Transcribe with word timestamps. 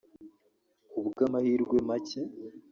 Ku 0.89 0.97
bw’amahirwe 1.07 1.77
make 1.87 2.21